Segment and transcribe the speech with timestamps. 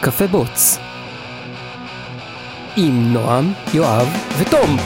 [0.00, 0.78] קפה בוץ.
[2.76, 4.08] עם נועם, יואב
[4.38, 4.76] ותום.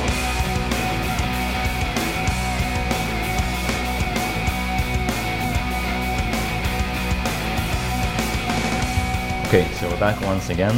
[9.47, 10.77] Okay, so we're back once again.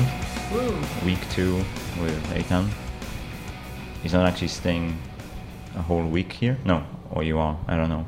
[1.05, 1.57] Week two
[2.01, 2.69] with Eitan.
[4.03, 4.99] He's not actually staying
[5.77, 6.57] a whole week here.
[6.65, 7.59] No, or you are.
[7.69, 8.07] I don't know.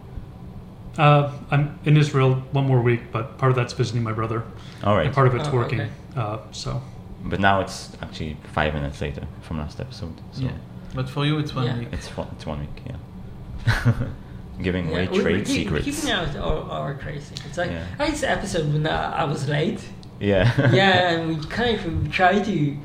[0.97, 4.43] Uh, I'm in Israel one more week, but part of that's visiting my brother,
[4.83, 5.07] All right.
[5.07, 5.83] and part of it's Oh, working.
[5.83, 5.91] okay.
[6.16, 6.82] Uh, so
[7.24, 10.14] But now it's actually five minutes later from last episode.
[10.32, 10.52] So Yeah.
[10.96, 11.78] But for you, it's one Yeah.
[11.80, 11.90] week.
[11.92, 12.82] it's one, it's one week.
[12.88, 13.94] Yeah.
[14.62, 15.86] Giving away Yeah, we- trade we keep, secrets.
[15.86, 17.36] Keeping out our, our crazy.
[17.48, 17.86] It's like Yeah.
[18.00, 19.82] I this episode when uh, I was late.
[20.20, 20.72] Yeah.
[20.74, 22.78] yeah, and we kind of tried to.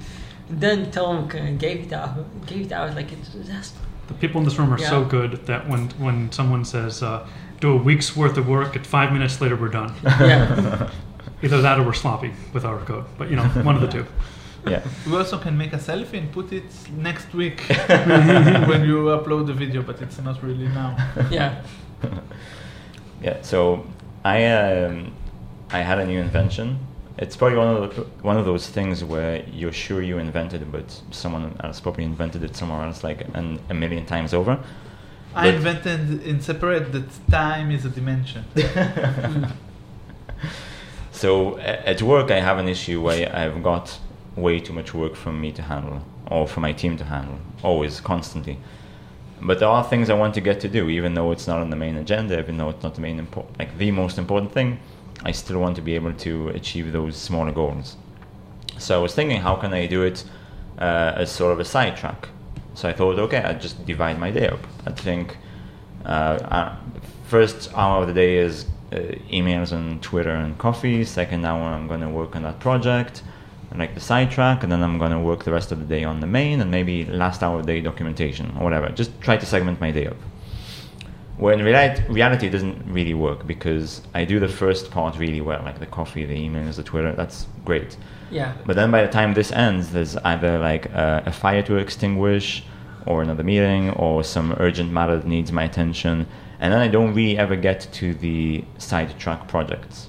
[0.51, 2.17] Then Tom kind of gave it out.
[2.47, 3.75] Gave it out like it's just.
[4.09, 7.27] the people in this room are so good that when when someone says uh,
[7.61, 9.93] do a week's worth of work, at five minutes later we're done.
[10.05, 10.91] Yeah.
[11.45, 14.07] Either that or we're sloppy with our code, but you know one of the two.
[14.67, 14.83] yeah.
[15.07, 16.65] We also can make a selfie and put it
[16.97, 17.61] next week
[18.71, 20.97] when you upload the video, but it's not really now.
[21.31, 21.63] yeah.
[23.23, 23.87] Yeah, so
[24.25, 25.13] I um,
[25.71, 26.79] I had a new invention.
[27.17, 30.73] It's probably one of the, one of those things where you're sure you invented it,
[30.73, 34.59] but someone else probably invented it somewhere else, like an, a million times over.
[35.35, 38.45] I But- invented in separate that time is a dimension.
[41.25, 43.99] So at work, I have an issue where I've got
[44.37, 47.99] way too much work for me to handle, or for my team to handle, always,
[47.99, 48.59] constantly.
[49.41, 51.71] But there are things I want to get to do, even though it's not on
[51.71, 53.27] the main agenda, even though it's not the main
[53.59, 54.79] like the most important thing.
[55.23, 57.97] I still want to be able to achieve those smaller goals.
[58.77, 60.25] So I was thinking, how can I do it
[60.79, 62.29] uh, as sort of a sidetrack?
[62.75, 64.61] So I thought, okay, I'd just divide my day up.
[64.85, 65.39] I think
[66.05, 66.77] uh, uh,
[67.29, 68.99] first hour of the day is uh,
[69.31, 71.05] emails and Twitter and coffee.
[71.05, 73.23] Second hour, I'm going to work on that project,
[73.71, 76.05] and like the sidetrack, and then I'm going to work the rest of the day
[76.05, 78.89] on the main, and maybe last hour of the day documentation or whatever.
[78.91, 80.17] Just try to segment my day up.
[81.37, 85.41] Where in reality, reality it doesn't really work because I do the first part really
[85.41, 87.13] well, like the coffee, the emails, the Twitter.
[87.13, 87.97] That's great.
[88.31, 88.53] Yeah.
[88.65, 92.63] But then by the time this ends, there's either like a, a fire to extinguish,
[93.07, 96.27] or another meeting, or some urgent matter that needs my attention,
[96.65, 100.09] and then I don't really ever get to the sidetrack projects.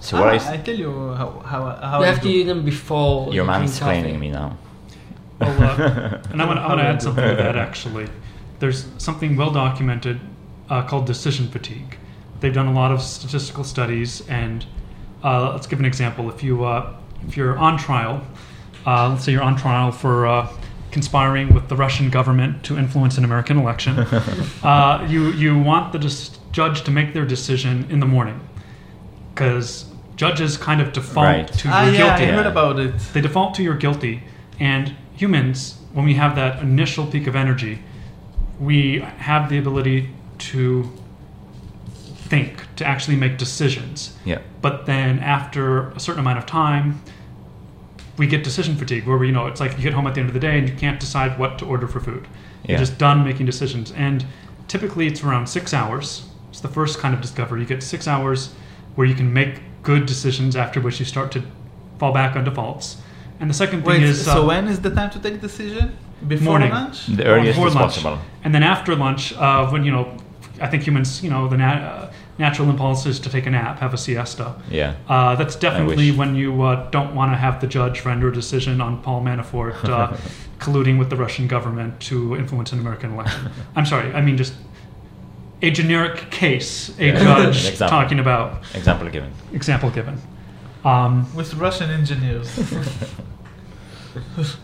[0.00, 2.28] So what Ah, I, s- I tell you how how how you I have to
[2.28, 2.32] do.
[2.32, 3.26] do them before.
[3.34, 4.56] you're you drink mansplaining me now.
[5.38, 7.56] Well, uh, and I want, to add something to that that?
[7.56, 8.08] actually.
[8.58, 10.18] There's something well documented
[10.70, 11.98] uh, called decision fatigue.
[12.40, 14.64] They've done a lot of statistical studies, and
[15.22, 16.30] uh, let's give an example.
[16.30, 16.94] If you uh,
[17.28, 18.22] if you're on trial,
[18.86, 20.48] uh, let's say you're on trial for uh,
[21.00, 23.98] conspiring with the Russian government to influence an American election,
[24.62, 28.40] uh, you you want the dis- judge to make their decision in the morning,
[29.28, 29.84] because
[30.16, 31.48] judges kind of default Right.
[31.60, 32.92] to Ah, you're yeah, guilty I heard about it.
[33.12, 34.22] they default to you're guilty
[34.58, 34.84] and
[35.22, 35.58] humans
[35.92, 37.74] when we have that initial peak of energy
[38.58, 40.08] we have the ability
[40.50, 40.62] to
[42.30, 44.38] think to actually make decisions Yeah.
[44.62, 46.86] but then after a certain amount of time
[48.18, 50.20] we get decision fatigue where we, you know it's like you get home at the
[50.20, 52.26] end of the day and you can't decide what to order for food
[52.64, 52.70] Yeah.
[52.72, 54.24] you're just done making decisions and
[54.68, 58.54] typically it's around six hours it's the first kind of discovery you get six hours
[58.94, 61.42] where you can make good decisions after which you start to
[61.98, 62.96] fall back on defaults
[63.40, 65.94] and the second thing Wait, is so uh, when is the time to take decision?
[66.26, 66.70] Before Morning.
[66.70, 67.06] lunch?
[67.06, 67.96] The earliest before lunch.
[67.96, 68.18] possible.
[68.44, 70.16] And then after lunch, uh, when you know,
[70.58, 73.78] I think humans, you know, the nat- uh, natural impulse is to take a nap,
[73.80, 74.54] have a siesta.
[74.70, 74.94] Yeah.
[75.08, 78.80] Uh, that's definitely when you uh, don't want to have the judge render a decision
[78.80, 80.16] on Paul Manafort uh,
[80.58, 83.50] colluding with the Russian government to influence an American election.
[83.74, 84.54] I'm sorry, I mean just
[85.62, 87.18] a generic case, a Yeah.
[87.24, 87.88] judge example.
[87.88, 89.32] talking about Example given.
[89.52, 90.20] example given.
[90.84, 92.48] Um, With Russian engineers.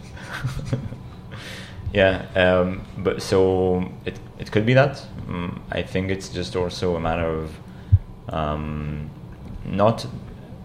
[1.94, 5.04] Yeah, um, but so it it could be that.
[5.28, 7.58] Mm, I think it's just also a matter of
[8.28, 9.10] um,
[9.64, 10.06] not.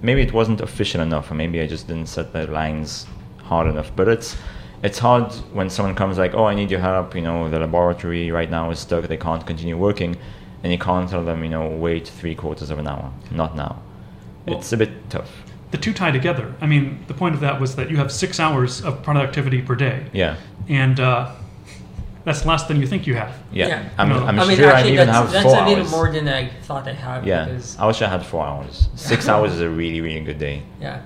[0.01, 3.07] Maybe it wasn't official enough, or maybe I just didn't set the lines
[3.43, 3.91] hard enough.
[3.95, 4.37] But it's
[4.83, 8.31] it's hard when someone comes like, "Oh, I need your help." You know, the laboratory
[8.31, 10.15] right now is stuck; they can't continue working,
[10.63, 13.11] and you can't tell them, you know, wait three quarters of an hour.
[13.31, 13.81] Not now.
[14.45, 15.31] Well- it's a bit tough.
[15.71, 16.53] the two tie together.
[16.61, 19.75] I mean, the point of that was that you have six hours of productivity per
[19.75, 20.37] day, Yeah,
[20.69, 21.31] and uh,
[22.27, 23.33] that's less than you think you have.
[23.53, 23.67] yeah.
[23.67, 23.89] Yeah.
[23.97, 24.15] I'm, No.
[24.27, 25.91] I'm I mean, sure I actually, even that's, have that's four a little hours.
[25.97, 27.25] more than I thought I have.
[27.25, 28.89] Yeah, Because, I wish I had four hours.
[28.95, 30.57] Six hours is a really, really good day.
[30.81, 31.01] yeah.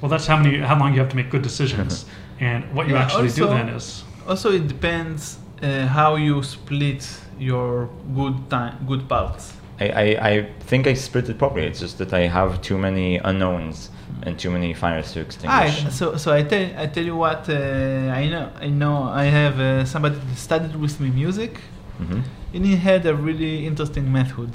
[0.00, 1.92] Well, that's how many, how long you have to make good decisions,
[2.40, 7.02] and what you Yeah, actually do then is also, it depends uh, how you split
[7.38, 9.52] your good time, good parts.
[9.78, 10.34] I, I, I
[10.70, 11.66] think I split it properly.
[11.70, 13.90] It's just that I have too many unknowns
[14.22, 15.94] and too many fires to Ah, extinguish.
[15.98, 19.58] so so I tell I tell you what uh, I know I know I have
[19.60, 21.52] uh, somebody that studied with me music
[21.98, 22.20] hmm
[22.54, 24.50] and he had a really interesting method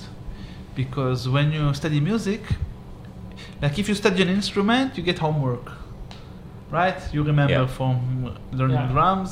[0.76, 2.42] because when you study music
[3.62, 5.72] like if you study an instrument you get homework
[6.72, 7.68] right you remember Yeah.
[7.78, 7.96] from
[8.52, 8.92] learning Yeah.
[8.94, 9.32] drums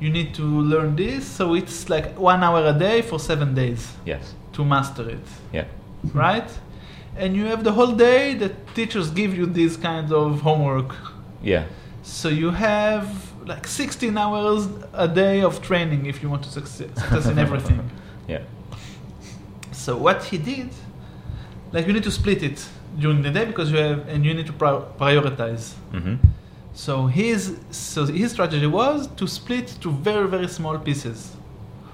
[0.00, 3.92] you need to learn this so it's like one hour a day for seven days
[4.04, 4.34] Yes.
[4.54, 5.66] to master it Yeah.
[6.12, 6.50] right
[7.16, 10.94] and you have the whole day that teachers give you this kind of homework
[11.42, 11.64] Yeah.
[12.02, 13.06] so you have
[13.46, 17.78] like 16 hours a day of training if you want to succeed success in everything.
[18.28, 18.40] Yeah.
[19.72, 20.70] So what he did,
[21.72, 22.66] like you need to split it
[22.98, 25.74] during the day because you have and you need to pri- prioritize.
[25.92, 26.14] hmm
[26.74, 31.18] So his so his strategy was to split to very very small pieces,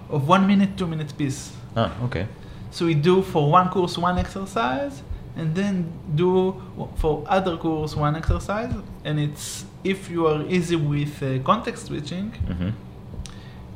[0.09, 1.51] of one minute two minute piece.
[1.77, 2.27] Ah, okay.
[2.71, 5.03] So we do for one course one exercise,
[5.37, 6.55] and then do
[6.97, 8.73] for other course one exercise.
[9.05, 12.71] And it's if you are easy with uh, context switching, hmm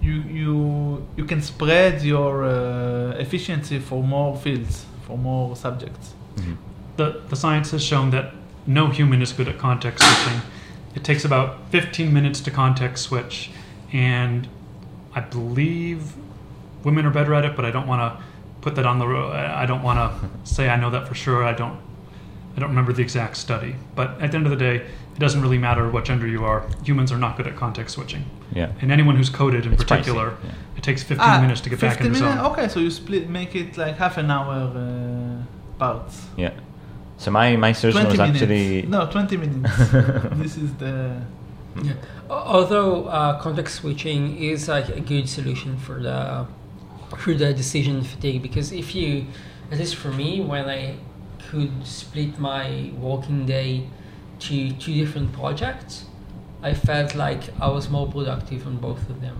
[0.03, 6.15] you you you can spread your uh, efficiency for more fields, for more subjects.
[6.37, 6.55] hmm
[6.97, 8.27] The, the science has shown that
[8.67, 10.41] no human is good at context switching.
[10.95, 13.51] It takes about 15 minutes to context switch,
[13.93, 14.47] and
[15.17, 16.01] I believe
[16.85, 18.23] women are better at it, but I don't want to
[18.64, 19.06] put that on the.
[19.12, 20.11] ro- I I don't want to
[20.55, 21.40] say I know that for sure.
[21.52, 21.78] I don't.
[22.56, 24.76] I don't remember the exact study, but at the end of the day,
[25.16, 26.61] it doesn't really matter what gender you are.
[26.88, 28.25] Humans are not good at context switching,
[28.61, 28.70] Yeah.
[28.81, 30.76] and anyone who's coded in It's particular, yeah.
[30.78, 32.38] it takes 15 minutes to get back in the 15 zone.
[32.38, 32.50] Ah, minutes?
[32.58, 36.14] Okay, so you split, make it like half an hour uh, parts.
[36.37, 36.52] Yeah.
[37.22, 38.43] So my my suggestion 20 was minutes.
[38.43, 39.78] actually No, 20 minutes.
[40.43, 40.94] this is the.
[41.82, 41.94] Yeah.
[42.31, 46.46] Although uh, context switching is like a good solution for the
[47.16, 49.26] for the decision fatigue because if you,
[49.70, 50.96] at least for me, when I
[51.49, 53.88] could split my working day
[54.40, 56.06] to two different projects,
[56.62, 59.37] I felt like I was more productive on both of them.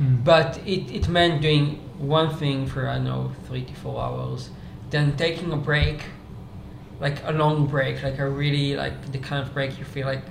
[0.00, 0.24] Mm.
[0.24, 4.50] But it, it meant doing one thing for I don't know three to four hours,
[4.90, 6.02] then taking a break,
[7.00, 10.24] like a long break, like a really like the kind of break you feel like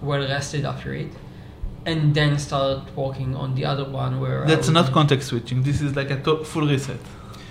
[0.00, 1.12] well rested after it,
[1.86, 5.62] and then start working on the other one where That's was- not context switching.
[5.62, 6.96] This is like a to- full reset.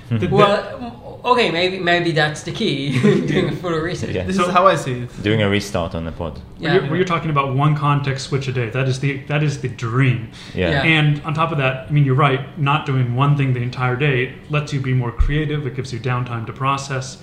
[0.10, 0.18] Hmm.
[0.19, 3.00] The- Well, okay, maybe maybe that's the key
[3.31, 4.10] doing a full reset.
[4.12, 4.25] Yeah.
[4.25, 5.24] This So- is how I see it.
[5.24, 6.33] doing a restart on the pod.
[6.60, 8.69] Where you're, where you're talking about one context switch a day.
[8.69, 10.19] That is the that is the dream.
[10.54, 10.69] Yeah.
[10.72, 10.83] Yeah.
[10.95, 12.42] And on top of that, I mean, you're right.
[12.57, 15.66] Not doing one thing the entire day lets you be more creative.
[15.68, 17.18] It gives you downtime to process.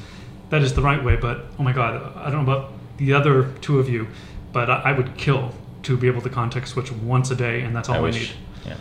[0.51, 1.17] That is the right way.
[1.17, 4.07] But oh my God, I don't know about the other two of you,
[4.53, 5.53] but I, I would kill
[5.83, 8.21] to be able to context switch once a day, and that's all I I, wish.
[8.21, 8.37] need.
[8.67, 8.75] Yeah.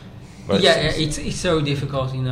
[0.48, 2.32] But yeah, it's it's so difficult in a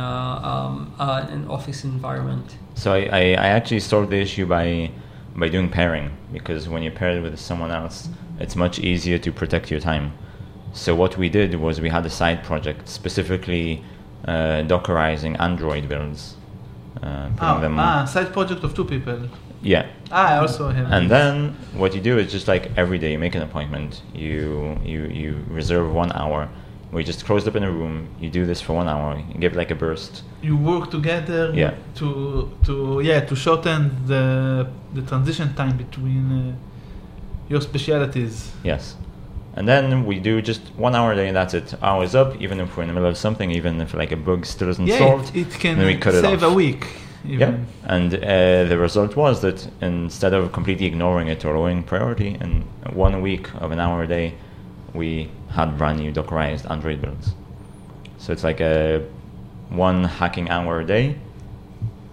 [0.50, 2.56] um, uh, an office environment.
[2.74, 4.90] So I, I, I actually solved the issue by
[5.34, 8.08] by doing pairing because when you pair it with someone else,
[8.40, 10.12] it's much easier to protect your time.
[10.72, 13.82] So what we did was we had a side project specifically
[14.26, 16.36] uh, Dockerizing Android builds,
[17.02, 17.78] uh, putting Ah, them.
[17.78, 19.18] ah, side project of two people.
[19.66, 20.92] Yeah, Ah, I also have.
[20.92, 24.02] and then what you do is just like every day you make an appointment.
[24.14, 25.30] You you you
[25.60, 26.48] reserve one hour.
[26.92, 28.06] We just closed up in a room.
[28.22, 29.10] You do this for one hour.
[29.18, 30.22] You give it like a burst.
[30.42, 31.72] you work together Yeah.
[31.98, 32.08] to
[32.66, 32.72] to
[33.10, 34.24] yeah to shorten the
[34.94, 36.52] the transition time between uh,
[37.52, 38.34] your specialities.
[38.64, 38.96] Yes.
[39.58, 41.74] And then we do just one hour a day, and that's it.
[41.82, 44.44] Hours up, even if we're in the middle of something, even if like a bug
[44.44, 45.34] still isn't Yeah, solved.
[45.34, 46.52] it, it can then we cut it save off.
[46.52, 46.84] a week.
[47.24, 47.40] Even.
[47.40, 47.58] Yeah.
[47.84, 52.62] And uh, the result was that instead of completely ignoring it or lowering priority, in
[52.92, 54.34] one week of an hour a day,
[54.94, 57.34] we had brand new Dockerized Android builds.
[58.18, 59.06] So it's like a
[59.68, 61.16] one hacking hour a day,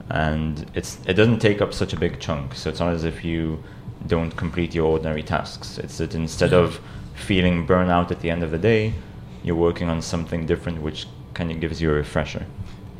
[0.09, 2.55] and it's it doesn't take up such a big chunk.
[2.55, 3.63] So it's not as if you
[4.07, 5.77] don't complete your ordinary tasks.
[5.77, 6.79] It's that instead of
[7.15, 8.93] feeling burnout at the end of the day,
[9.43, 12.45] you're working on something different, which kind of gives you a refresher.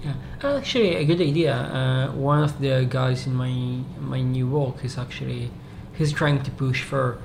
[0.03, 0.13] Yeah,
[0.57, 1.53] actually, a good idea.
[1.55, 3.53] Uh, one of the guys in my
[3.99, 5.49] my new work is actually
[5.97, 7.17] he's trying to push for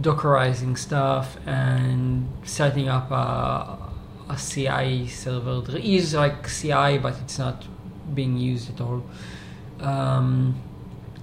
[0.00, 3.78] Dockerizing stuff and setting up a
[4.28, 5.60] a CI server.
[5.60, 7.64] There is like CI, but it's not
[8.14, 9.02] being used at all.
[9.80, 10.54] Um,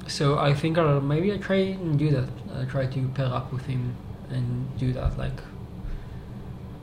[0.07, 2.29] so I think I'll maybe I try and do that.
[2.59, 3.95] I try to pair up with him
[4.29, 4.45] and
[4.77, 5.17] do that.
[5.17, 5.39] Like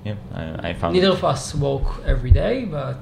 [0.05, 2.99] Yeah, I, I found neither it- of us work every day, but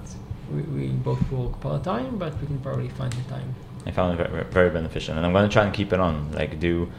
[0.54, 2.18] we, we both work part time.
[2.18, 3.54] But we can probably find the time.
[3.86, 6.30] I found it very, very beneficial, and I'm going to try and keep it on.
[6.32, 6.90] Like, do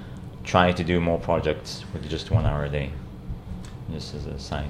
[0.43, 2.91] try to do more projects with just one hour a day,
[3.91, 4.69] just as a side.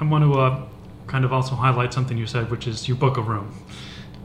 [0.00, 0.66] I want to uh,
[1.08, 3.52] kind of also highlight something you said, which is you book a room.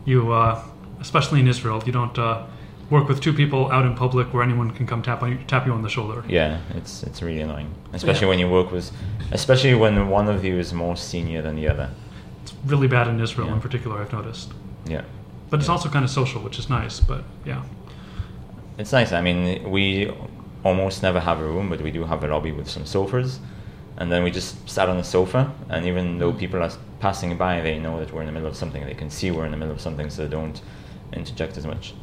[0.05, 0.63] You, uh,
[0.99, 2.45] especially in Israel, you don't uh,
[2.91, 5.65] work with two people out in public where anyone can come tap on you, tap
[5.65, 6.23] you on the shoulder.
[6.27, 8.29] Yeah, it's it's really annoying, especially Yeah.
[8.29, 8.91] when you work with,
[9.31, 11.89] especially when one of you is more senior than the other.
[12.43, 13.53] It's really bad in Israel Yeah.
[13.53, 14.01] in particular.
[14.01, 14.51] I've noticed,
[14.85, 15.01] Yeah,
[15.49, 15.75] but it's Yeah.
[15.75, 16.99] also kind of social, which is nice.
[16.99, 17.61] But yeah,
[18.77, 19.11] it's nice.
[19.11, 20.11] I mean, we
[20.63, 23.39] almost never have a room, but we do have a lobby with some sofas,
[23.97, 25.51] and then we just sat on the sofa.
[25.69, 26.39] And even though mm.
[26.39, 28.85] people are passing by, they know that we're in the middle of something.
[28.85, 30.61] They can see we're in the middle of something, so they don't
[31.13, 31.93] interject as much.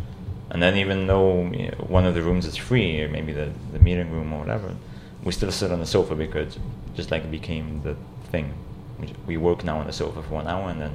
[0.51, 3.51] And then even though you know, one of the rooms is free, or maybe the,
[3.73, 4.75] the meeting room or whatever,
[5.23, 6.59] we still sit on the sofa because
[6.95, 7.97] just like it became the
[8.31, 8.55] thing.
[9.01, 10.93] We, we work now on the sofa for one hour and then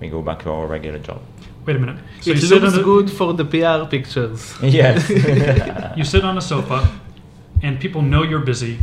[0.00, 1.20] we go back to our regular job.
[1.66, 1.98] wait a minute.
[2.20, 4.40] So it you looks the, good for the PR pictures.
[4.80, 4.98] Yes.
[5.98, 6.78] you sit on a sofa,
[7.62, 8.74] and people know you're busy,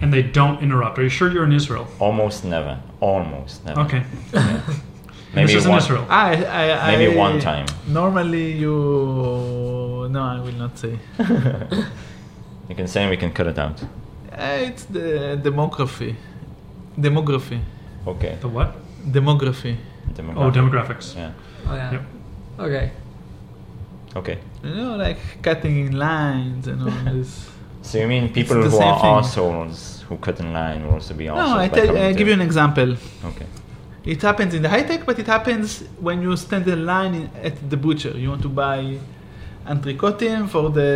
[0.00, 0.94] and they don't interrupt.
[0.98, 1.86] Are you sure you're in Israel?
[1.98, 2.74] Almost never.
[3.00, 3.80] Almost never.
[3.84, 4.02] Okay.
[4.32, 4.60] Yeah.
[5.34, 6.04] this is in Israel.
[6.08, 6.28] I,
[6.62, 7.66] I, Maybe I- one time.
[8.00, 8.74] Normally, you.
[10.14, 10.94] No, I will not say.
[12.68, 13.76] You can say and we can cut it out.
[14.32, 16.12] Eh, It's the demography.
[17.06, 17.58] Demography.
[18.06, 18.38] Okay.
[18.40, 18.76] The what?
[19.10, 19.76] Demography.
[20.18, 21.14] Oh, demographics.
[21.16, 21.32] Yeah.
[21.68, 21.92] Oh yeah.
[21.92, 22.02] Yep.
[22.60, 22.90] Okay.
[24.16, 24.38] Okay.
[24.62, 27.50] You know, like cutting in lines and all this.
[27.82, 29.10] So you mean people who are thing.
[29.10, 31.50] assholes who cut in line will also be assholes?
[31.50, 32.96] no, I by tell, coming I give you an example.
[33.24, 33.46] Okay.
[34.04, 37.30] It happens in the high tech, but it happens when you stand in line in,
[37.44, 38.10] at the butcher.
[38.18, 38.98] You want to buy
[39.68, 40.90] antricotin for the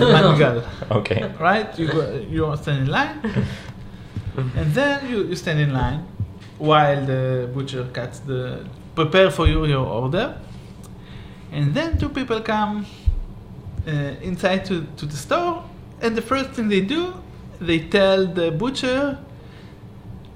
[0.12, 0.62] mangal,
[0.98, 1.32] Okay.
[1.40, 1.78] right?
[1.78, 3.18] You go, you stand in line,
[4.36, 6.04] and then you, you stand in line
[6.58, 10.36] while the butcher cuts the prepare for you your order,
[11.52, 12.84] and then two people come
[13.86, 13.90] uh,
[14.22, 15.64] inside to, to the store,
[16.00, 17.14] and the first thing they do,
[17.60, 19.18] they tell the butcher,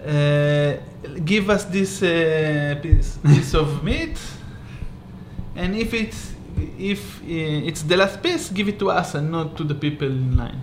[0.05, 0.75] uh,
[1.25, 4.19] give us this uh, piece, piece of meat,
[5.57, 6.33] and if it's
[6.79, 7.25] if uh,
[7.69, 10.61] it's the last piece, give it to us and not to the people in line,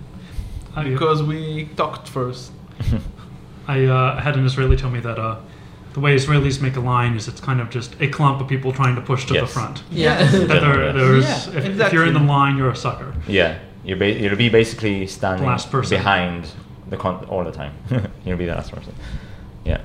[0.74, 2.52] I, because we talked first.
[3.68, 5.36] I uh, had an Israeli tell me that uh,
[5.92, 8.72] the way Israelis make a line is it's kind of just a clump of people
[8.72, 9.42] trying to push to yes.
[9.42, 9.82] the front.
[9.90, 10.24] Yeah.
[10.30, 11.82] that there, there's, yeah, if, exactly.
[11.82, 13.14] if, you're in the line, you're a sucker.
[13.26, 13.58] Yeah.
[13.84, 15.96] You're ba- you'll be basically standing last person.
[15.96, 16.50] behind
[16.88, 17.74] the con- all the time.
[18.24, 18.94] you'll be the last person.
[19.64, 19.80] Yeah.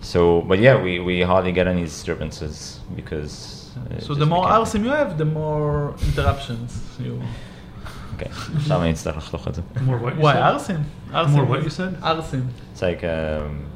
[0.00, 3.70] So, but yeah, we, we hardly get any disturbances because.
[3.76, 7.22] Uh, so the more arsim you have, the more interruptions you.
[8.14, 8.30] Okay.
[9.82, 10.84] More what you Why, said?
[11.10, 12.00] More what you said?
[12.00, 12.48] Arsim.
[12.72, 13.04] It's like.
[13.04, 13.66] Um,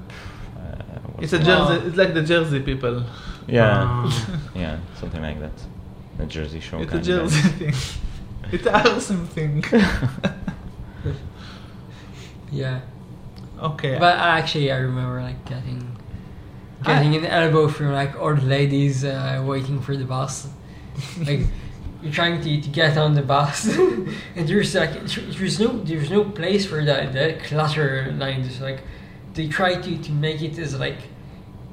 [1.21, 1.51] it's a Jersey.
[1.79, 1.87] Wow.
[1.87, 3.05] It's like the Jersey people.
[3.47, 4.41] Yeah, Ah.
[4.55, 5.53] yeah, something like that.
[6.19, 6.79] The Jersey show.
[6.81, 7.75] It's a kind Jersey of thing.
[8.53, 9.63] It's a arsim thing.
[12.51, 12.81] Yeah.
[13.61, 13.99] okay.
[13.99, 15.97] But actually, I remember like getting
[16.85, 20.49] getting an elbow from like old ladies uh, waiting for the bus.
[21.27, 21.41] like
[22.03, 24.93] you're trying to, to get on the bus, and there's like
[25.39, 28.43] there's no there's no place for that the clutter line.
[28.45, 28.81] Just like
[29.38, 30.99] they try to to make it as like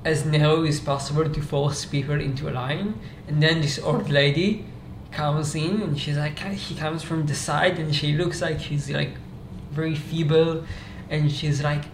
[0.06, 2.94] as narrow as possible to force people into a line,
[3.28, 4.66] and then this old lady
[5.12, 8.92] comes in and she's like she comes from the side and she looks like she's
[8.92, 9.14] like
[9.72, 10.64] very feeble.
[11.10, 11.86] And she's like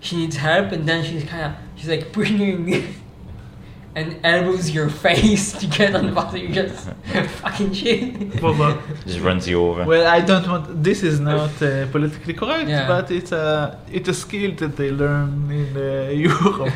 [0.00, 0.72] she needs help.
[0.72, 2.64] And then she's kind of she's like pushing
[3.98, 6.88] and elbows your face to get on the bus you just
[7.42, 9.82] fucking shit Well, just runs you over.
[9.92, 10.64] well, I don't want.
[10.88, 12.86] This is not uh, politically correct, Yeah.
[12.92, 13.44] but it's a
[13.96, 16.72] it's a skill that they learn in uh, Europe.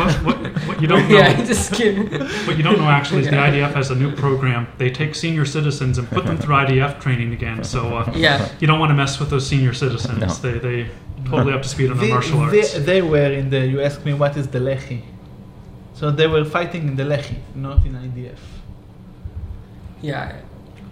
[0.00, 1.96] what, what, what you don't know, yeah it's a skill
[2.46, 4.62] what you don't know actually is the IDF has a new program.
[4.82, 7.58] They take senior citizens and put them through IDF training again.
[7.64, 10.18] So uh, yeah you don't want to mess with those senior citizens.
[10.20, 10.28] No.
[10.44, 10.78] They they
[11.30, 12.72] totally up to speed on the, they, martial arts.
[12.90, 13.60] they were in the.
[13.72, 14.98] You asked me what is the lehi.
[15.96, 18.38] So they were fighting in the lehi, not in IDF.
[20.02, 20.36] yeah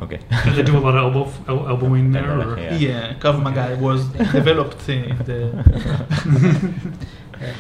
[0.02, 0.18] Okay.
[0.44, 2.28] Did they do a lot of elbow el- elbowing there?
[2.40, 2.58] Or?
[2.58, 2.74] Yeah.
[2.76, 4.00] Yeah, Krav Maga was
[4.38, 5.38] developed in the.
[7.36, 7.54] Okay.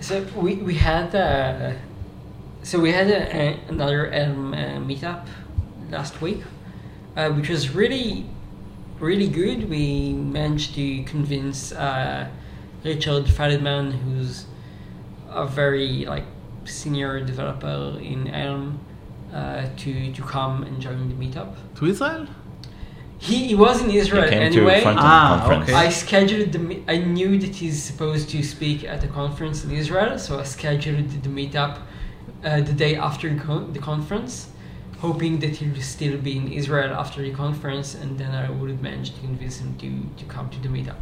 [0.00, 1.72] So we we had uh,
[2.62, 5.26] so we had a, a, another um, uh, meetup
[5.90, 6.42] last week,
[7.16, 8.26] uh, which was really
[9.00, 9.68] really good.
[9.68, 12.28] We managed to convince uh,
[12.84, 14.46] Richard Feldman, who's
[15.34, 16.24] a very like
[16.64, 18.78] senior developer in Elm,
[19.32, 21.50] uh, to to come and join the meetup.
[21.76, 22.26] to Israel?
[23.18, 24.80] He, he was in Israel came anyway.
[24.82, 25.68] front- Ah, conference.
[25.70, 25.78] okay.
[25.86, 26.58] I scheduled the.
[26.58, 30.42] me- I knew that he's supposed to speak at a conference in Israel, so I
[30.56, 31.74] scheduled the meetup
[32.44, 34.32] uh, the day after the the conference,
[35.06, 39.08] hoping that he'll still be in Israel after the conference, and then I would manage
[39.16, 39.88] to convince him to,
[40.20, 41.00] to come to the meetup.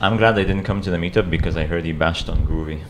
[0.00, 2.80] I'm glad I didn't come to the meetup because I heard he bashed on Groovy.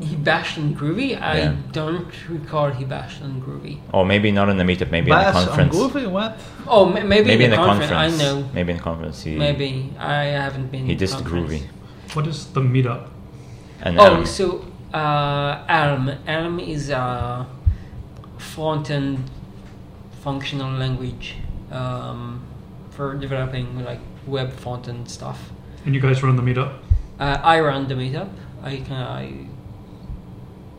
[0.00, 1.20] He bashed on Groovy.
[1.20, 1.54] I Yeah.
[1.72, 3.78] don't recall he bashed on Groovy.
[3.92, 5.76] Or maybe not in the meetup, maybe in the Bash on conference.
[5.76, 6.38] Groovy, what?
[6.66, 7.90] Oh, ma- maybe, Maybe in in the, the conference.
[7.92, 8.22] conference.
[8.22, 8.48] I know.
[8.54, 9.22] Maybe in the conference.
[9.22, 10.86] He, Maybe I haven't been.
[10.86, 11.22] He in dissed.
[11.22, 11.62] Groovy.
[12.14, 13.08] What is the meetup?
[13.82, 14.64] And Oh, um, so
[14.94, 16.10] uh, Elm.
[16.26, 17.46] Elm is a
[18.38, 19.30] front-end
[20.22, 21.34] functional language
[21.70, 22.40] um,
[22.90, 25.50] for developing like web front-end stuff.
[25.84, 26.72] And you guys run the meetup?
[27.18, 28.30] Uh, I run the meetup.
[28.62, 29.46] I can I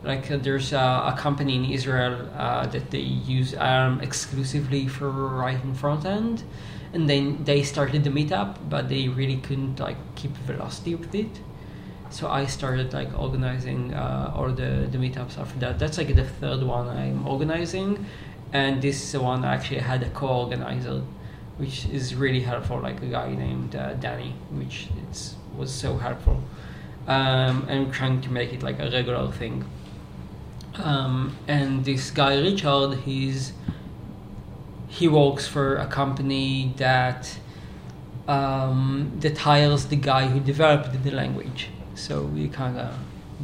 [0.04, 5.10] like uh, there's a, a company in Israel uh, that they use Elm exclusively for
[5.10, 6.42] writing front end,
[6.92, 11.40] and then they started the meetup, but they really couldn't like keep velocity with it.
[12.10, 15.78] So I started like organizing uh, all the the meetups after that.
[15.78, 18.04] That's like the third one I'm organizing,
[18.52, 21.02] and this is the one I actually had a co-organizer,
[21.56, 22.80] which is really helpful.
[22.80, 26.42] Like a guy named uh, Danny, which it's was so helpful.
[27.06, 29.64] Um, and trying to make it like a regular thing.
[30.76, 33.52] Um, and this guy Richard, he's
[34.88, 37.38] he works for a company that
[38.28, 41.68] um, that hires the guy who developed the language.
[41.94, 42.94] So we kind of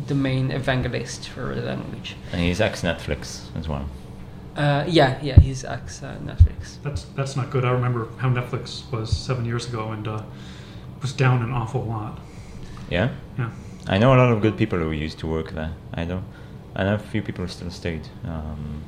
[0.07, 2.17] the main evangelist for the language.
[2.33, 3.89] and he's ex Netflix as well.
[4.57, 6.83] Uh, yeah, yeah, he's ex uh, Netflix.
[6.83, 7.65] That's that's not good.
[7.65, 10.23] I remember how Netflix was seven years ago and uh,
[11.03, 12.19] was down an awful lot.
[12.91, 13.11] Yeah?
[13.39, 13.51] Yeah.
[13.87, 15.73] I know a lot of good people who used to work there.
[15.95, 16.23] I know.
[16.79, 18.07] I know a few people still stayed.
[18.25, 18.83] Um,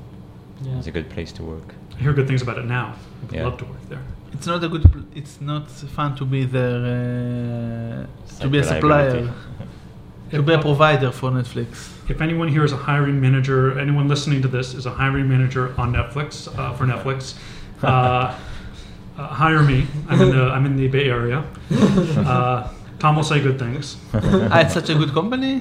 [0.63, 0.77] Yeah.
[0.79, 1.69] It's a good place to work.
[1.97, 2.87] I hear good things about it now.
[2.87, 2.93] I
[3.27, 3.45] would Yeah.
[3.47, 4.03] love to work there.
[4.35, 4.83] It's not a good.
[4.93, 6.81] pl- It's not fun to be there.
[6.95, 9.31] Uh, to be a supplier.
[10.31, 11.69] To be a provider for Netflix.
[12.09, 15.65] If anyone here is a hiring manager, anyone listening to this is a hiring manager
[15.77, 17.35] on Netflix uh, for Netflix,
[17.83, 17.87] uh,
[19.19, 19.79] uh, hire me.
[20.09, 21.39] I'm in the I'm in the Bay Area.
[22.33, 22.69] Uh,
[23.01, 23.97] Tom will say good things.
[24.53, 25.55] ah, it's such a good company.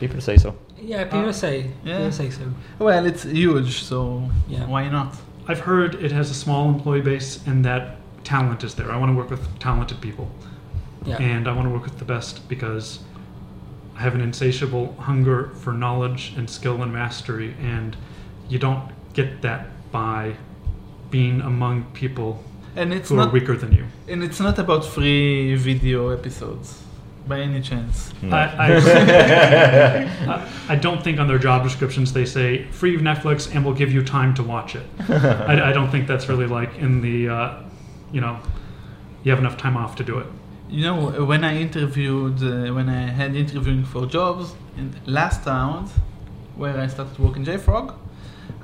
[0.00, 0.54] People say so.
[0.80, 1.96] Yeah, people Uh, say yeah.
[1.96, 2.42] people say so.
[2.78, 4.66] Well, it's huge, so Yeah.
[4.66, 5.14] why not?
[5.48, 8.90] I've heard it has a small employee base and that talent is there.
[8.92, 10.28] I want to work with talented people.
[11.06, 11.22] Yeah.
[11.22, 12.98] and I want to work with the best because
[13.96, 17.96] I have an insatiable hunger for knowledge and skill and mastery, and
[18.48, 18.82] you don't
[19.14, 19.60] get that
[19.92, 20.32] by
[21.10, 22.42] being among people
[22.74, 23.84] And it's who are weaker than you.
[24.12, 26.82] And it's not about free video episodes,
[27.28, 28.12] by any chance.
[28.22, 28.36] No.
[28.36, 28.76] I, I,
[30.34, 33.74] I, I don't think on their job descriptions they say free of Netflix and we'll
[33.74, 34.86] give you time to watch it.
[35.08, 37.62] I, I don't think that's really like in the, uh,
[38.12, 38.38] you know,
[39.22, 40.26] you have enough time off to do it.
[40.68, 45.90] You know, when I interviewed, uh, when I had interviewing for jobs in last round,
[46.56, 47.94] where I started working JFrog,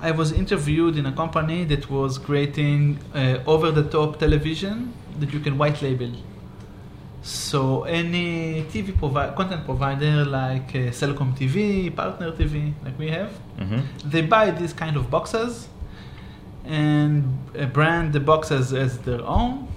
[0.01, 5.59] I was interviewed in a company that was creating uh, over-the-top television that you can
[5.59, 6.12] white label.
[7.23, 13.31] So any TV provi- content provider like uh, Cellcom TV, Partner TV, like we have,
[13.59, 15.69] hmm they buy these kind of boxes
[16.65, 17.23] and
[17.59, 19.69] uh, brand the boxes as their own,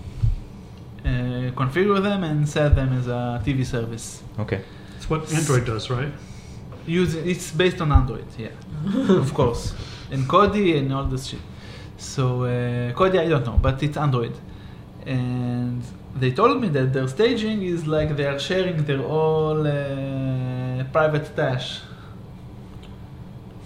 [1.03, 1.07] uh,
[1.55, 4.23] configure them and sell them as a TV service.
[4.39, 4.61] Okay.
[4.97, 6.11] It's what Android does, right?
[6.87, 8.49] Use it's based on Android, yeah,
[9.21, 9.73] of course,
[10.11, 11.39] and Kodi and all this shit.
[11.97, 14.33] So uh, Kodi, I don't know, but it's Android,
[15.05, 15.81] and
[16.15, 21.25] they told me that their staging is like they are sharing their all uh, private
[21.27, 21.81] stash.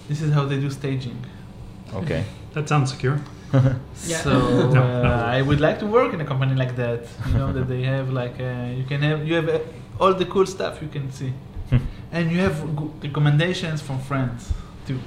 [0.07, 1.19] This is how they do staging.
[1.93, 2.23] Okay.
[2.53, 3.19] That sounds secure.
[3.53, 4.21] Yeah.
[4.25, 4.31] So
[4.69, 4.83] uh, no.
[5.37, 7.01] I would like to work in a company like that.
[7.27, 9.59] You know that they have like uh, you can have you have uh,
[10.01, 11.31] all the cool stuff you can see,
[12.11, 14.41] and you have g- recommendations from friends
[14.87, 14.99] too.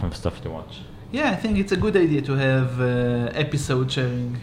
[0.00, 0.74] have stuff to watch.
[1.12, 4.36] Yeah, I think it's a good idea to have uh, episode sharing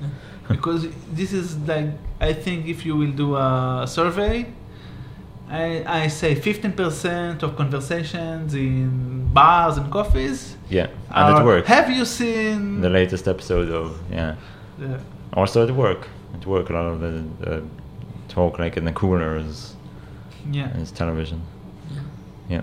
[0.48, 4.46] because this is like I think if you will do a survey,
[5.50, 10.56] I I say fifteen percent of conversations in bars and coffees.
[10.68, 11.66] Yeah, and are, at work.
[11.66, 14.34] Have you seen The latest episode of yeah.
[14.78, 15.00] the-
[15.32, 16.08] Also at work.
[16.34, 17.62] At work, a lot of the, the
[18.28, 19.74] talk like in the cooler is
[20.50, 20.76] yeah.
[20.80, 21.40] is television.
[22.48, 22.62] Yeah.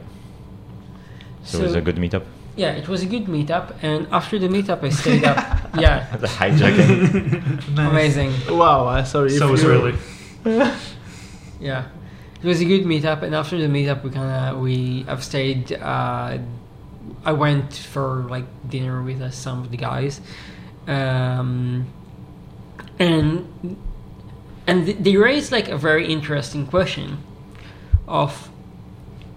[1.43, 2.23] So, So- was a good meetup.
[2.55, 5.37] Yeah, it was a good meetup, and after the meetup, I stayed up.
[5.79, 7.69] Yeah, The hijacking.
[7.75, 7.89] Nice.
[7.91, 8.57] amazing.
[8.57, 9.31] Wow, I sorry.
[9.31, 9.93] if so you- Israeli.
[11.59, 11.85] Yeah,
[12.41, 15.71] it was a good meetup, and after the meetup, we kind of we I've stayed.
[15.71, 16.39] Uh,
[17.25, 20.19] I went for like dinner with uh, some of the guys,
[20.87, 21.87] um,
[22.99, 23.47] and
[24.67, 27.19] and th- they raised like a very interesting question
[28.07, 28.49] of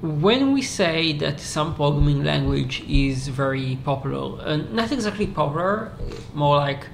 [0.00, 5.92] when we say that some programming language is very popular, uh, not exactly popular,
[6.34, 6.86] more like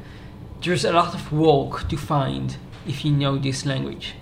[0.62, 4.14] there's a lot of work to find if you know this language.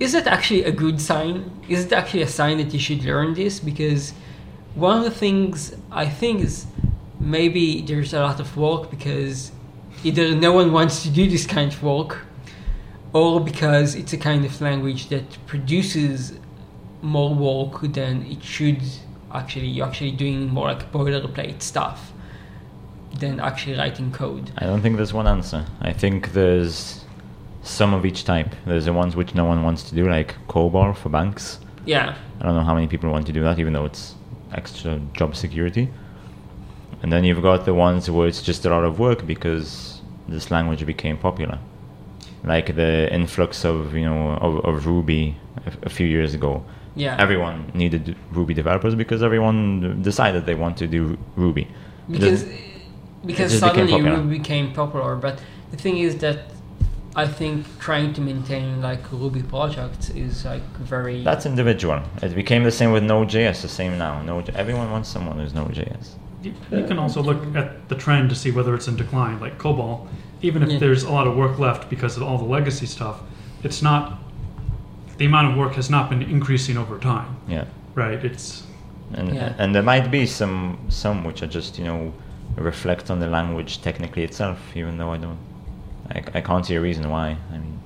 [0.00, 1.50] is it actually a good sign?
[1.68, 3.60] Is it actually a sign that you should learn this?
[3.60, 4.14] Because
[4.74, 6.66] one of the things I think is
[7.20, 9.52] maybe there's a lot of work because
[10.02, 12.24] either no one wants to do this kind of work
[13.12, 16.32] or because it's a kind of language that produces
[17.02, 18.82] more work than it should
[19.32, 22.12] actually you're actually doing more like boilerplate stuff
[23.18, 25.66] than actually writing code I don't think there's one answer.
[25.80, 27.04] I think there's
[27.62, 28.54] some of each type.
[28.66, 31.58] There's the ones which no one wants to do, like COBOL for banks.
[31.84, 34.14] yeah I don't know how many people want to do that, even though it's
[34.52, 35.88] extra job security.
[37.02, 40.50] And then you've got the ones where it's just a lot of work because this
[40.50, 41.58] language became popular,
[42.44, 45.36] like the influx of you know of, of Ruby
[45.66, 46.64] a, a few years ago.
[46.96, 51.66] Yeah Everyone needed Ruby developers because everyone decided they want to do Ruby.
[52.10, 52.48] because It
[53.26, 54.10] because just became suddenly.
[54.10, 55.14] Ruby became popular.
[55.16, 56.38] But the thing is that
[57.14, 62.00] I think trying to maintain like Ruby projects is like very That's individual.
[62.22, 63.62] It became the same with Node.js.
[63.62, 64.22] The same now.
[64.22, 64.50] Node.
[64.50, 66.10] Everyone wants someone who's Node.js.
[66.42, 69.58] You, you can also look at the trend to see whether it's in decline, like
[69.58, 70.06] COBOL.
[70.42, 70.78] Even if Yeah.
[70.78, 73.20] there's a lot of work left because of all the legacy stuff,
[73.62, 74.18] it's not.
[75.20, 77.64] The amount of work has not been increasing over time, Yeah.
[77.94, 78.20] right?
[78.30, 78.46] It's
[79.18, 79.52] and Yeah.
[79.62, 82.00] and there might be some some which are just you know
[82.56, 85.38] reflect on the language technically itself even though i don't
[86.14, 87.76] i, I can't see a reason why i mean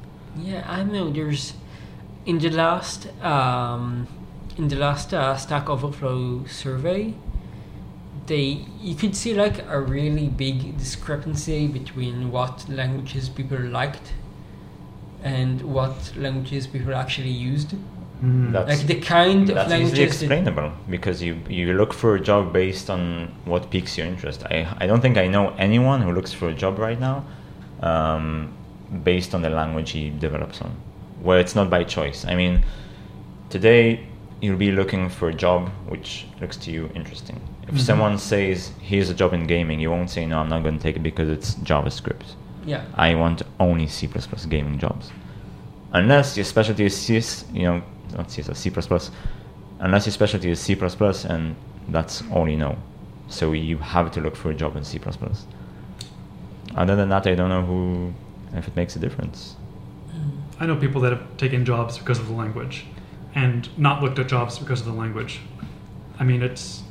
[0.51, 1.05] Yeah, I know.
[1.17, 1.45] There's
[2.31, 3.01] in the last
[3.33, 4.07] um,
[4.61, 6.21] in the last uh, Stack Overflow
[6.63, 7.03] survey,
[8.27, 8.47] they
[8.89, 14.07] you could see like a really big discrepancy between what languages people liked
[15.25, 17.75] and what languages people actually used.
[18.53, 22.11] that's Like the kind of that's easily languages that, explainable because you you look for
[22.15, 23.01] a job based on
[23.45, 26.57] what piques your interest i i don't think i know anyone who looks for a
[26.63, 27.17] job right now
[27.91, 28.25] um,
[29.11, 30.71] based on the language he develops on
[31.27, 32.55] where it's not by choice i mean
[33.51, 33.85] today
[34.41, 37.39] you'll be looking for a job which looks to you interesting.
[37.69, 37.81] If Mhm.
[37.91, 38.59] someone says
[38.91, 41.03] here's a job in gaming, you won't say no, I'm not going to take it
[41.11, 42.27] because it's JavaScript.
[42.65, 42.85] Yeah.
[42.95, 44.09] I want only C++
[44.49, 45.11] gaming jobs.
[45.93, 47.21] Unless your specialty is C,
[47.53, 47.83] you know,
[48.17, 48.73] not C, C++,
[49.81, 50.77] unless your specialty is C++
[51.29, 51.57] and
[51.89, 52.77] that's all you know.
[53.29, 55.01] So you have to look for a job in C++.
[56.77, 58.13] Other than that, I don't know who,
[58.55, 59.57] if it makes a difference.
[60.11, 60.31] Mm.
[60.61, 62.87] I know people that have taken jobs because of the language,
[63.35, 65.41] and not looked at jobs because of the language.
[66.19, 66.84] I mean, it's I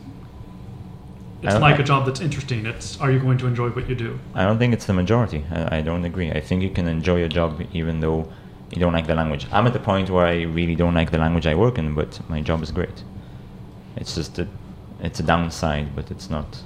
[1.43, 2.65] it's like a job that's interesting.
[2.65, 4.19] It's are you going to enjoy what you do?
[4.34, 5.45] I don't think it's the majority.
[5.51, 6.32] I, I don't agree.
[6.32, 8.32] I think you can enjoy a job even though
[8.71, 9.47] you don't like the language.
[9.51, 12.19] I'm at the point where I really don't like the language I work in, but
[12.29, 13.03] my job is great.
[13.95, 14.47] It's just a,
[15.01, 16.62] it's a downside, but it's not.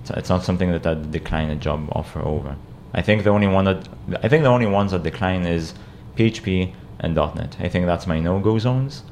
[0.00, 2.56] It's, it's not something that I'd decline a job offer over.
[2.94, 3.88] I think the only one that
[4.22, 5.74] I think the only ones that decline is
[6.16, 7.56] PHP and .NET.
[7.60, 9.02] I think that's my no-go zones.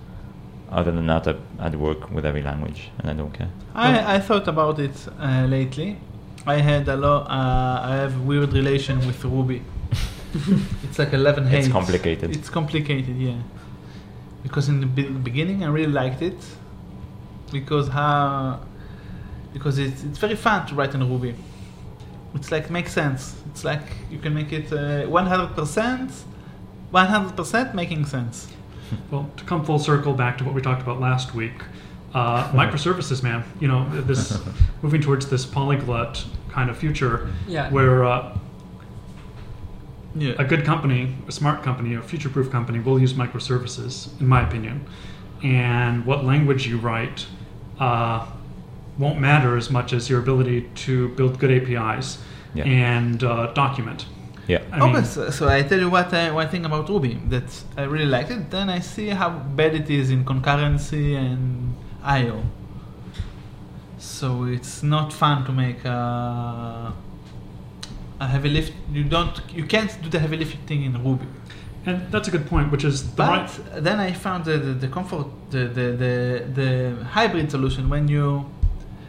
[0.70, 3.48] Other than that, I- I'd work with every language, and I don't care.
[3.74, 5.98] I, I thought about it uh, lately.
[6.46, 7.28] I had a lot.
[7.30, 9.62] Uh, I have weird relation with Ruby.
[10.84, 11.64] it's like eleven hate.
[11.64, 12.34] It's complicated.
[12.36, 13.38] It's complicated, yeah.
[14.42, 16.36] Because in the be- beginning, I really liked it
[17.52, 18.60] because how
[19.52, 21.34] because it's it's very fun to write in Ruby.
[22.34, 23.34] It's like makes sense.
[23.50, 26.10] It's like you can make it uh, one hundred percent,
[26.90, 28.48] one hundred percent making sense.
[29.10, 31.54] Well, to come full circle back to what we talked about last week,
[32.14, 33.44] uh, microservices, man.
[33.60, 34.38] You know, this
[34.82, 37.70] moving towards this polyglot kind of future, Yeah.
[37.70, 38.36] where uh,
[40.14, 40.34] Yeah.
[40.38, 44.86] a good company, a smart company, a future-proof company will use microservices, in my opinion.
[45.42, 47.26] And what language you write
[47.78, 48.26] uh,
[48.98, 52.18] won't matter as much as your ability to build good APIs
[52.54, 52.64] Yeah.
[52.64, 54.06] and uh, document.
[54.46, 54.62] Yeah.
[54.70, 57.14] I mean, oh, okay, so, so I tell you what I, one thing about Ruby
[57.28, 58.50] that I really liked it.
[58.50, 62.42] Then I see how bad it is in concurrency and I/O.
[63.98, 66.92] So it's not fun to make a,
[68.20, 68.72] a heavy lift.
[68.92, 71.26] You don't, you can't do the heavy lifting in Ruby.
[71.86, 73.84] and that's a good point, which is the But right.
[73.84, 78.44] then I found the, the, the comfort, the, the, the, the hybrid solution when you,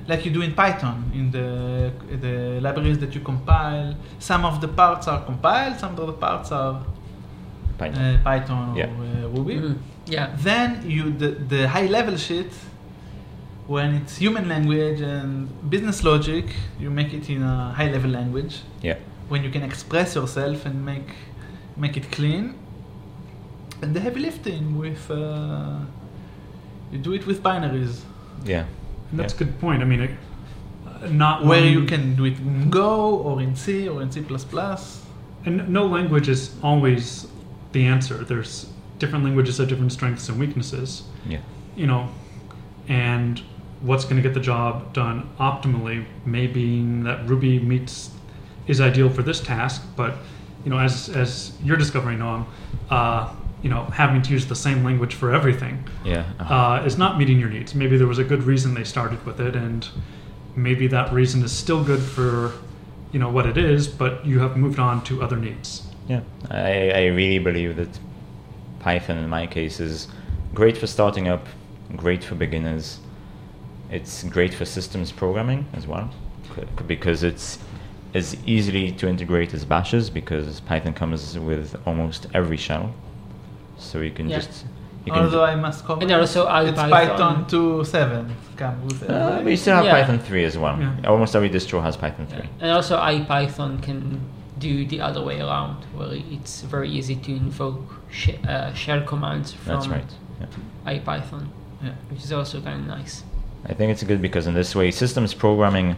[0.07, 1.91] like you do in Python, in the,
[2.25, 3.95] the libraries that you compile.
[4.19, 6.81] Some of the parts are compiled, some of the parts are
[7.77, 8.03] Python.
[8.03, 8.85] uh, Python Yeah.
[8.97, 9.55] or uh, Ruby.
[9.55, 9.77] Mhm.
[10.07, 10.27] Yeah.
[10.37, 12.51] Then you the, the high level shit,
[13.67, 16.45] when it's human language and business logic,
[16.79, 18.95] you make it in a high level language yeah.
[19.27, 21.09] when you can express yourself and make
[21.75, 22.55] make it clean.
[23.81, 25.79] And the heavy lifting with uh,
[26.91, 27.95] you do it with binaries
[28.45, 28.63] Yeah.
[29.11, 29.37] And that's Yeah.
[29.41, 29.81] a good point.
[29.81, 30.11] I mean, it,
[30.85, 34.11] uh, not where one- you can do it in Go or in C or in
[34.11, 34.21] C++.
[35.45, 37.27] And no language is always
[37.71, 38.23] the answer.
[38.23, 38.67] There's
[38.99, 41.03] different languages have different strengths and weaknesses.
[41.27, 41.39] Yeah.
[41.75, 42.09] You know,
[42.89, 43.41] and
[43.81, 48.09] what's going to get the job done optimally may be that Ruby meets
[48.65, 50.15] is ideal for this task, but
[50.65, 52.45] you know, as as you're discovering, Noam,
[52.89, 53.29] uh,
[53.61, 56.23] you know, having to use the same language for everything Yeah.
[56.39, 57.73] uh, is not meeting your needs.
[57.73, 59.87] Maybe there was a good reason they started with it, and
[60.55, 62.51] maybe that reason is still good for
[63.11, 65.83] you know what it is, but you have moved on to other needs.
[66.07, 67.99] Yeah, I, I really believe that
[68.79, 70.07] Python in my case is
[70.53, 71.45] great for starting up,
[71.95, 72.99] great for beginners.
[73.89, 76.09] It's great for systems programming as well,
[76.85, 77.59] because it's
[78.13, 82.93] as easily to integrate as Bash is, because Python comes with almost every shell.
[83.77, 84.37] So you can Yeah.
[84.37, 84.65] just
[85.05, 86.89] you can Although I must comment, And also it's IPython.
[86.89, 88.25] Python 2.7
[88.57, 89.09] come with it.
[89.09, 89.45] uh, right?
[89.45, 89.93] we still have Yeah.
[90.01, 90.77] Python 3 as well.
[90.79, 90.91] Yeah.
[91.07, 92.41] Almost every distro has Python 3.
[92.59, 94.19] And also IPython can
[94.59, 99.53] do the other way around, where it's very easy to invoke sh- uh, shell commands
[99.53, 100.11] from That's right.
[100.41, 100.47] Yeah.
[100.93, 101.47] IPython,
[101.83, 101.91] Yeah.
[102.09, 103.23] which is also kind of nice.
[103.69, 105.95] I think it's good because in this way, systems programming,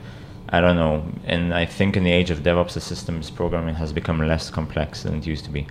[0.49, 3.91] I don't know, and I think in the age of DevOps, the systems programming has
[3.91, 5.65] become less complex than it used to be,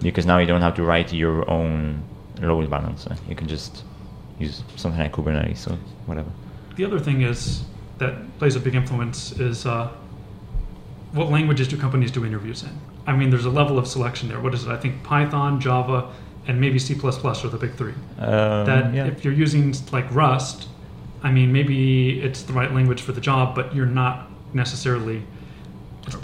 [0.00, 2.02] because now you don't have to write your own
[2.40, 3.16] load balancer.
[3.28, 3.84] You can just
[4.38, 6.30] use something like Kubernetes or whatever.
[6.76, 7.64] The other thing is
[7.98, 9.90] that plays a big influence is uh,
[11.12, 12.70] what languages do companies do interviews in?
[13.06, 14.40] I mean, there's a level of selection there.
[14.40, 14.70] What is it?
[14.70, 16.10] I think Python, Java,
[16.46, 17.92] and maybe C++ are the big three.
[18.18, 19.06] Um, that yeah.
[19.06, 20.68] if you're using like Rust,
[21.22, 25.22] I mean, maybe it's the right language for the job, but you're not necessarily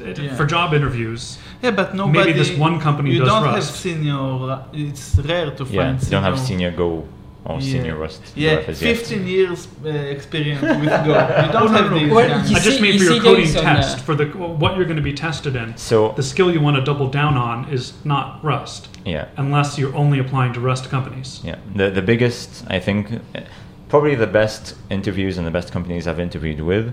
[0.00, 0.34] Yeah.
[0.34, 1.38] for job interviews.
[1.62, 2.19] Yeah, but nobody.
[2.19, 3.69] Maybe this one company you does don't Rust.
[3.71, 4.64] have senior.
[4.73, 6.03] It's rare to yeah, find.
[6.03, 7.05] you don't have senior Go
[7.45, 7.73] or Yeah.
[7.73, 8.23] senior Rust.
[8.35, 8.97] Yeah, developers yet.
[8.97, 11.14] 15 years uh, experience with Go.
[11.47, 12.12] You don't have no, these.
[12.12, 12.51] Well, guys.
[12.51, 14.27] you I just made mean you for your coding test the- for the
[14.62, 15.77] what you're going to be tested in.
[15.77, 19.95] So The skill you want to double down on is not Rust, yeah, unless you're
[19.95, 21.40] only applying to Rust companies.
[21.45, 23.40] Yeah, the the biggest, I think, uh,
[23.88, 26.92] probably the best interviews and the best companies I've interviewed with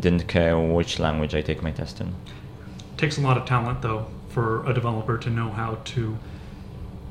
[0.00, 2.14] didn't care which language I take my test in.
[3.02, 6.16] Takes a lot of talent though for a developer to know how to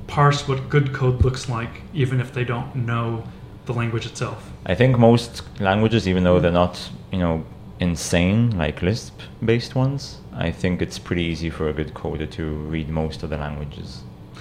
[0.08, 3.24] parse what good code looks like, even if they don't know
[3.66, 4.50] the language itself.
[4.66, 6.76] I think most languages, even though they're not,
[7.12, 7.44] you know,
[7.80, 12.88] insane like Lisp-based ones, I think it's pretty easy for a good coder to read
[12.90, 13.90] most of the languages.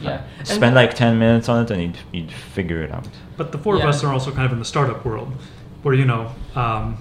[0.00, 0.22] Yeah.
[0.38, 3.08] And- Spend like ten minutes on it, and you'd you'd figure it out.
[3.36, 3.82] But the four Yeah.
[3.82, 5.30] of us are also kind of in the startup world,
[5.82, 6.22] where you know
[6.54, 6.96] um,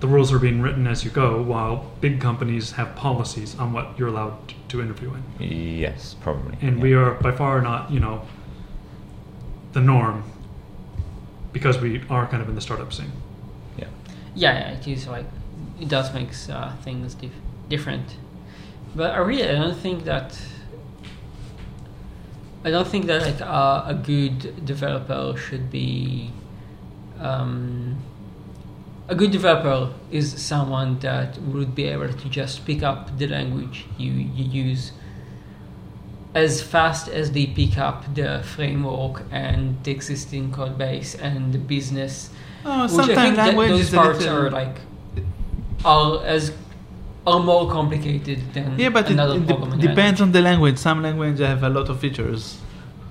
[0.00, 3.98] the rules are being written as you go, while big companies have policies on what
[3.98, 4.36] you're allowed
[4.68, 5.48] to interview in.
[5.78, 6.56] Yes, probably.
[6.60, 6.82] And yeah.
[6.82, 8.26] we are by far not, you know,
[9.72, 10.24] the norm
[11.52, 13.12] because we are kind of in the startup scene.
[13.78, 13.86] Yeah.
[14.34, 15.26] Yeah, yeah, it is like
[15.80, 17.32] it does makes uh, things dif-
[17.68, 18.16] different.
[18.94, 20.38] But I really I don't think that
[22.64, 26.32] I don't think that like uh, a good developer should be
[27.20, 27.96] um,
[29.08, 33.84] a good developer is someone that would be able to just pick up the language
[33.98, 34.92] you, you use
[36.34, 41.58] as fast as they pick up the framework and the existing code base and the
[41.58, 42.30] business
[42.66, 44.76] Oh, which I sometimes think that language those parts little- are like
[45.84, 46.52] are as
[47.26, 50.76] are more complicated than Yeah, but it, another it programming de- depends on the language.
[50.78, 52.58] Some languages have a lot of features.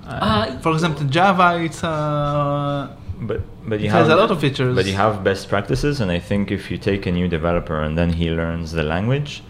[0.06, 4.40] Uh, For example, Java, it's uh, But but you it have has a lot of
[4.40, 4.74] features.
[4.74, 7.96] But you have best practices, and I think if you take a new developer and
[7.98, 9.42] then he learns the language,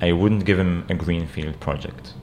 [0.00, 2.14] I wouldn't give him a greenfield project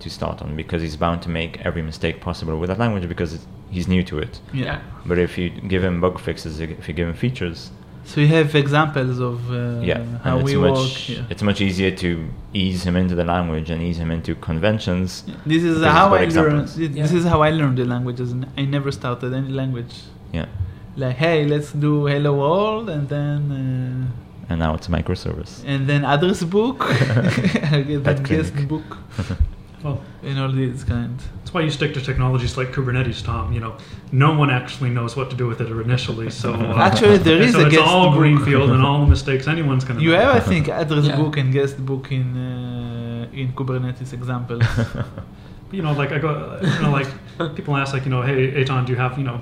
[0.00, 3.32] to start on because he's bound to make every mistake possible with that language because
[3.34, 4.40] it, he's new to it.
[4.52, 4.64] yeah.
[4.64, 4.80] yeah.
[5.06, 7.70] But if you give him bug fixes, if you give him features,
[8.04, 10.88] So you have examples of uh, yeah, how and we much work.
[11.08, 11.24] here.
[11.32, 12.08] it's much easier to
[12.52, 15.22] ease him into the language and ease him into conventions.
[15.46, 16.66] This is how I learned.
[16.68, 17.18] This, this Yeah.
[17.18, 18.28] is how I learned the languages.
[18.60, 19.94] I never started any language.
[20.38, 20.46] Yeah,
[20.96, 25.62] Like, hey, let's do Hello World, and then uh, and now it's a microservice.
[25.66, 26.78] and then address book,
[27.72, 28.98] I get Pet the guest book,
[29.84, 33.52] Well, and all these kinds that's why you stick to technologies like Kubernetes, Tom.
[33.54, 33.74] You know,
[34.12, 36.30] no one actually knows what to do with it initially.
[36.30, 38.18] So uh, Actually, there is and is so a it's guest all book.
[38.18, 40.20] greenfield and all the mistakes anyone's going to You make.
[40.20, 41.16] have, I think, address Yeah.
[41.16, 44.58] book and guest book in uh, in Kubernetes example.
[45.72, 46.30] you know, like I go,
[46.62, 47.08] you know, like
[47.56, 49.40] people ask, like, you know, hey, Eitan, do you have, you know,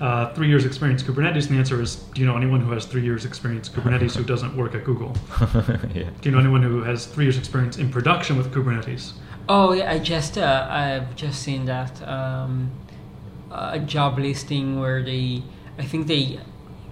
[0.00, 1.46] uh, three years experience Kubernetes?
[1.46, 4.24] And the answer is, do you know anyone who has three years experience Kubernetes who
[4.24, 5.16] doesn't work at Google?
[5.94, 6.10] yeah.
[6.20, 9.12] Do you know anyone who has three years experience in production with Kubernetes?
[9.48, 12.70] Oh yeah, I just uh, I've just seen that um,
[13.50, 15.42] a job listing where they
[15.78, 16.40] I think they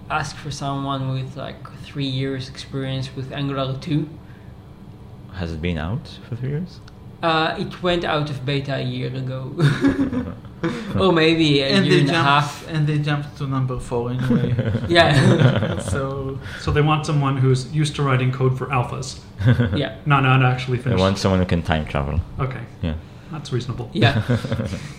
[0.09, 4.09] ask for someone with like three years experience with Angular two.
[5.33, 6.79] Has it been out for three years?
[7.21, 9.53] Uh, it went out of beta a year ago.
[10.99, 12.67] or maybe a and year they and a jumped half.
[12.67, 14.55] and they jumped to number four anyway.
[14.89, 19.19] Yeah, so So they want someone who's used to writing code for alphas,
[19.77, 20.99] yeah, not not actually I finished.
[21.01, 22.19] want someone who can time travel.
[22.39, 22.95] Okay, Yeah.
[23.31, 23.89] that's reasonable.
[23.93, 24.21] yeah.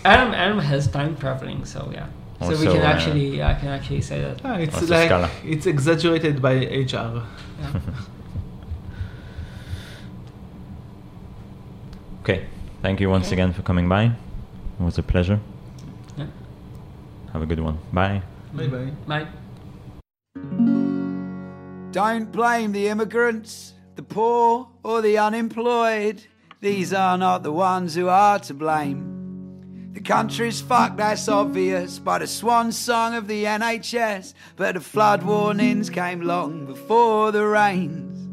[0.05, 2.07] Adam Adam has time traveling, so yeah.
[2.41, 4.41] So we Also, can uh, actually I can actually say that.
[4.45, 5.29] ah, it's Also like Scala.
[5.45, 7.11] it's exaggerated by HR.
[7.61, 7.81] Yeah.
[12.23, 12.47] Okay.
[12.83, 13.35] Thank you once Okay.
[13.43, 14.13] again for coming by.
[14.79, 15.41] It was a pleasure.
[16.17, 16.27] Yeah.
[17.33, 17.79] Have a good one.
[17.93, 18.23] Bye.
[18.53, 18.93] Bye bye.
[19.07, 19.27] Bye.
[21.91, 26.23] Don't blame the immigrants, the poor, or the unemployed.
[26.61, 29.91] These are not the ones who are to blame.
[29.95, 34.35] The country's fucked, that's obvious, by the swan song of the NHS.
[34.55, 38.29] But the flood warnings came long before the rains.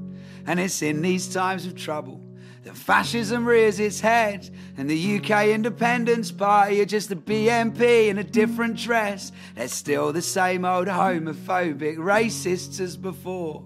[0.46, 2.25] And it's in these times of trouble
[2.66, 4.50] that fascism rears its head.
[4.78, 9.32] And the UK Independence Party are just the BNP in a different dress.
[9.56, 13.64] They're still the same old homophobic racists as before.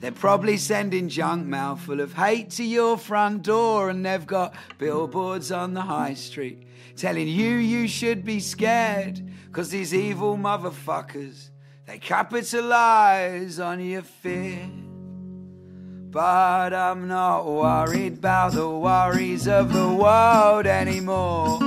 [0.00, 4.54] They're probably sending junk mail full of hate to your front door, and they've got
[4.78, 9.22] billboards on the high street telling you you should be scared.
[9.52, 11.50] Cause these evil motherfuckers,
[11.86, 14.68] they capitalize on your fear.
[16.12, 21.58] But I'm not worried about the worries of the world anymore.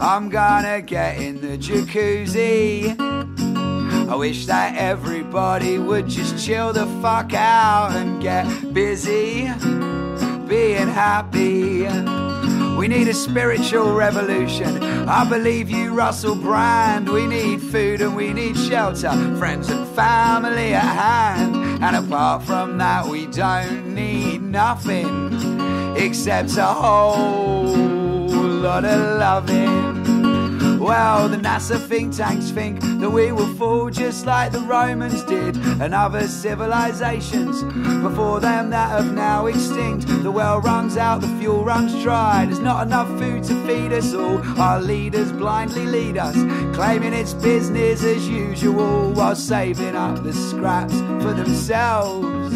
[0.00, 2.98] I'm gonna get in the jacuzzi.
[4.10, 9.48] I wish that everybody would just chill the fuck out and get busy
[10.48, 11.86] being happy.
[12.76, 14.82] We need a spiritual revolution.
[15.08, 17.08] I believe you, Russell Brand.
[17.08, 21.63] We need food and we need shelter, friends and family at hand.
[21.80, 27.76] And apart from that, we don't need nothing except a whole
[28.28, 30.03] lot of loving.
[30.84, 35.56] Well, the NASA think tanks think that we will fall just like the Romans did
[35.56, 37.62] and other civilizations
[38.02, 40.06] before them that have now extinct.
[40.22, 42.44] The well runs out, the fuel runs dry.
[42.44, 44.36] There's not enough food to feed us all.
[44.60, 46.36] Our leaders blindly lead us,
[46.76, 52.54] claiming it's business as usual while saving up the scraps for themselves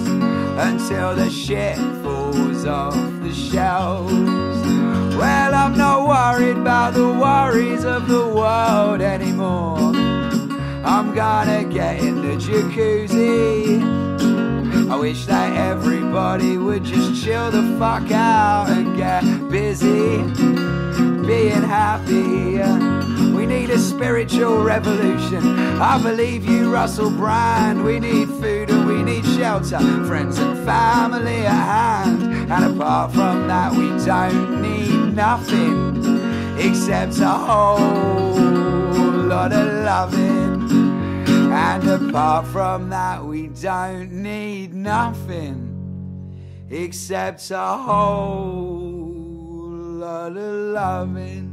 [0.58, 4.77] until the shit falls off the shelves.
[5.18, 9.92] Well, I'm not worried about the worries of the world anymore.
[10.84, 13.82] I'm gonna get in the jacuzzi.
[14.88, 20.22] I wish that everybody would just chill the fuck out and get busy
[21.26, 23.17] being happy.
[23.48, 25.58] We need a spiritual revolution.
[25.80, 27.82] I believe you, Russell Brand.
[27.82, 32.52] We need food and we need shelter, friends and family at hand.
[32.52, 40.70] And apart from that, we don't need nothing except a whole lot of loving.
[41.50, 45.64] And apart from that, we don't need nothing
[46.68, 49.06] except a whole
[50.00, 51.47] lot of loving.